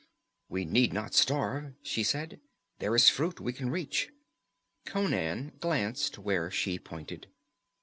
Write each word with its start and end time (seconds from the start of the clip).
"We 0.49 0.65
need 0.65 0.93
not 0.93 1.13
starve," 1.13 1.75
she 1.83 2.01
said. 2.01 2.39
"There 2.79 2.95
is 2.95 3.07
fruit 3.07 3.39
we 3.39 3.53
can 3.53 3.69
reach." 3.69 4.09
Conan 4.83 5.51
glanced 5.59 6.17
where 6.17 6.49
she 6.49 6.79
pointed. 6.79 7.27